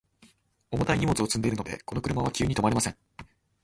[0.71, 2.97] 重たい荷物を積んでいるので、この車は急に止まれません。